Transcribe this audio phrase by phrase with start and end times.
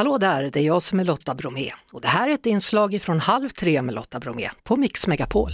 [0.00, 3.02] Hallå där, det är jag som är Lotta Bromé och det här är ett inslag
[3.02, 5.50] från Halv tre med Lotta Bromé på Mix Megapol.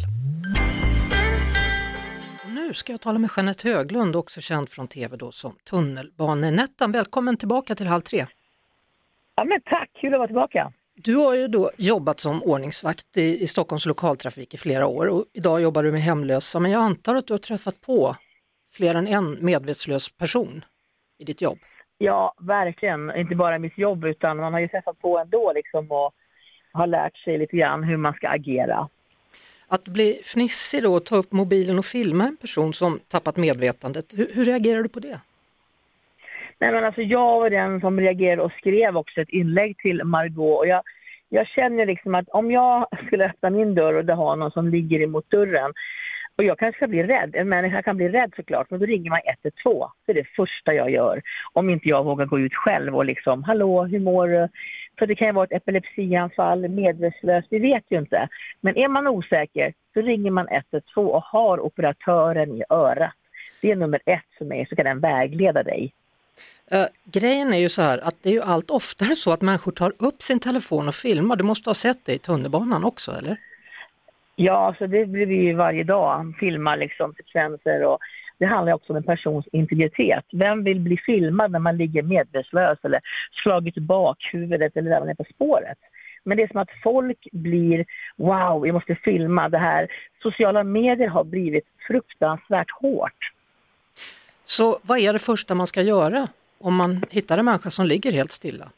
[2.47, 6.93] Nu ska jag tala med Jeanette Höglund, också känd från tv då som Tunnelbanenettan.
[6.93, 8.27] Välkommen tillbaka till Halv tre.
[9.37, 10.73] Ja, men tack, kul att vara tillbaka.
[10.95, 15.25] Du har ju då jobbat som ordningsvakt i, i Stockholms lokaltrafik i flera år och
[15.33, 18.17] idag jobbar du med hemlösa, men jag antar att du har träffat på
[18.73, 20.65] fler än en medvetslös person
[21.19, 21.59] i ditt jobb?
[21.99, 23.17] Ja, verkligen.
[23.17, 26.15] Inte bara i mitt jobb, utan man har ju träffat på ändå liksom och
[26.73, 28.89] har lärt sig lite grann hur man ska agera.
[29.69, 34.29] Att bli fnissig då, ta upp mobilen och filma en person som tappat medvetandet, hur,
[34.35, 35.21] hur reagerar du på det?
[36.59, 40.59] Nej, men alltså jag var den som reagerade och skrev också ett inlägg till Margot
[40.59, 40.83] och jag,
[41.29, 44.69] jag känner liksom att om jag skulle öppna min dörr och det har någon som
[44.69, 45.73] ligger emot dörren
[46.37, 47.35] och jag kanske ska bli rädd.
[47.35, 49.91] En människa kan bli rädd såklart, men då ringer man 112.
[50.07, 51.23] Det är det första jag gör.
[51.53, 54.49] Om inte jag vågar gå ut själv och liksom, hallå, hur mår du?
[54.99, 58.29] För det kan ju vara ett epilepsianfall, medvetslös, vi vet ju inte.
[58.61, 63.15] Men är man osäker, så ringer man 112 och har operatören i örat.
[63.63, 65.93] Det är nummer ett för mig, så kan den vägleda dig.
[66.73, 69.73] Uh, grejen är ju så här att det är ju allt oftare så att människor
[69.73, 71.37] tar upp sin telefon och filmar.
[71.37, 73.37] Du måste ha sett det i tunnelbanan också, eller?
[74.37, 76.35] Ja, så det blir vi varje dag.
[76.41, 77.99] Filmar liksom sekvenser och
[78.39, 80.25] det handlar också om en persons integritet.
[80.33, 83.01] Vem vill bli filmad när man ligger medvetslös eller
[83.43, 85.79] slagit bakhuvudet eller där man är på spåret?
[86.25, 87.85] Men det är som att folk blir,
[88.17, 89.89] wow, vi måste filma det här.
[90.23, 93.33] Sociala medier har blivit fruktansvärt hårt.
[94.45, 98.13] Så vad är det första man ska göra om man hittar en människa som ligger
[98.13, 98.71] helt stilla?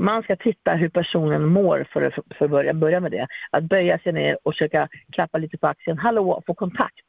[0.00, 3.26] Man ska titta hur personen mår för att för börja, börja med det.
[3.50, 5.98] Att böja sig ner och försöka klappa lite på axeln.
[5.98, 7.06] Hallå, få kontakt.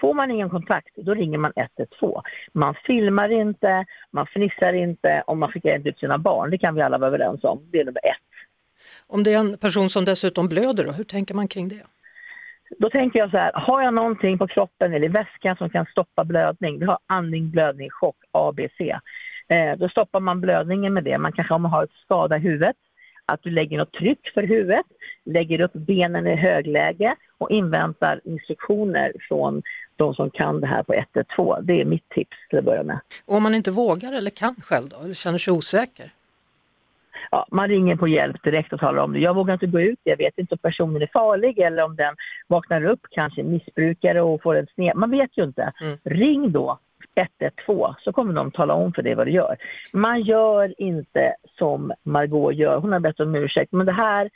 [0.00, 2.22] Får man ingen kontakt, då ringer man 112.
[2.52, 6.50] Man filmar inte, man fnissar inte och man skickar inte ut sina barn.
[6.50, 7.68] Det kan vi alla vara överens om.
[7.72, 8.30] Det är nummer ett.
[9.06, 11.82] Om det är en person som dessutom blöder, då, hur tänker man kring det?
[12.78, 15.86] Då tänker jag så här, har jag någonting på kroppen eller i väskan som kan
[15.86, 18.80] stoppa blödning, vi har andning, blödning, chock, ABC.
[19.50, 21.18] Eh, då stoppar man blödningen med det.
[21.18, 22.76] Man kanske om man har ett skada i huvudet,
[23.26, 24.86] att du lägger något tryck för huvudet,
[25.24, 29.62] lägger upp benen i högläge och inväntar instruktioner från
[29.96, 31.64] de som kan det här på 112.
[31.66, 33.00] Det är mitt tips till att börja med.
[33.26, 36.10] Och om man inte vågar eller kan själv då, eller känner sig osäker?
[37.30, 39.18] Ja, man ringer på hjälp direkt och talar om det.
[39.18, 42.14] Jag vågar inte gå ut, jag vet inte om personen är farlig eller om den
[42.46, 44.96] vaknar upp, kanske missbrukare och får en sned...
[44.96, 45.72] Man vet ju inte.
[45.80, 45.98] Mm.
[46.04, 46.78] Ring då
[47.20, 49.56] 112 så kommer de tala om för dig vad du gör.
[49.92, 54.30] Man gör inte som Margot gör, hon har bett om ursäkt, men det här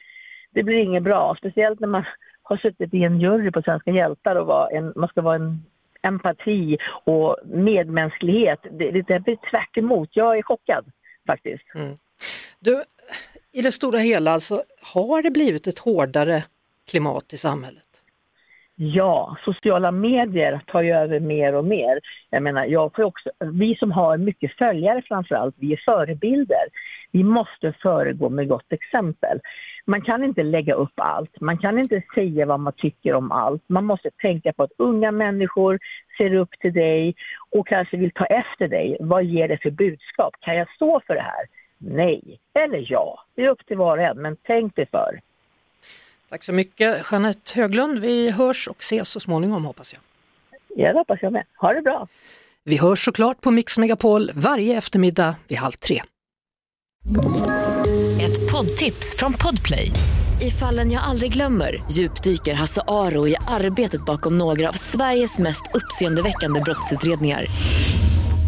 [0.54, 2.04] det blir inget bra, speciellt när man
[2.42, 5.64] har suttit i en jury på Svenska hjältar och var en, man ska vara en
[6.02, 8.60] empati och medmänsklighet.
[8.70, 10.08] Det, det blir tvärt emot.
[10.12, 10.84] Jag är chockad
[11.26, 11.64] faktiskt.
[11.74, 11.98] Mm.
[12.60, 12.84] Du,
[13.52, 14.62] i det stora hela alltså,
[14.94, 16.44] har det blivit ett hårdare
[16.90, 18.02] klimat i samhället?
[18.76, 22.00] Ja, sociala medier tar ju över mer och mer.
[22.30, 26.68] Jag menar, jag får också, vi som har mycket följare framför allt, vi är förebilder.
[27.10, 29.40] Vi måste föregå med gott exempel.
[29.86, 33.62] Man kan inte lägga upp allt, man kan inte säga vad man tycker om allt.
[33.66, 35.78] Man måste tänka på att unga människor
[36.18, 37.14] ser upp till dig
[37.50, 38.96] och kanske vill ta efter dig.
[39.00, 40.34] Vad ger det för budskap?
[40.40, 41.46] Kan jag stå för det här?
[41.78, 43.24] Nej eller ja.
[43.34, 45.20] Det är upp till var och en, men tänk dig för.
[46.34, 47.98] Tack så mycket Jeanette Höglund.
[47.98, 50.02] Vi hörs och ses så småningom hoppas jag.
[50.76, 51.44] Ja, det hoppas jag med.
[51.56, 52.08] Ha det bra.
[52.64, 56.02] Vi hörs såklart på Mix Megapol varje eftermiddag vid halv tre.
[58.20, 59.90] Ett poddtips från Podplay.
[60.42, 65.62] I fallen jag aldrig glömmer djupdyker Hasse Aro i arbetet bakom några av Sveriges mest
[65.74, 67.46] uppseendeväckande brottsutredningar